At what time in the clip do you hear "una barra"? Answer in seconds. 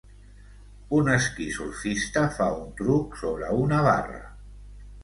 3.69-4.25